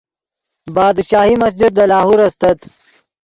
[0.75, 2.59] بادشاہی مسجد دے لاہور استت